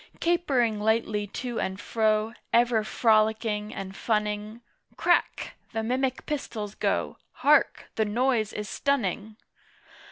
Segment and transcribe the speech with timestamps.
[0.19, 4.61] Capering lightly to and fro, Ever frolicking and funning
[4.97, 7.17] "Crack!" the mimic pistols go!
[7.33, 7.85] Hark!
[7.93, 9.37] The noise is stunning!